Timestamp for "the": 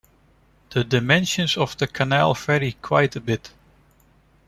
0.71-0.83, 1.77-1.85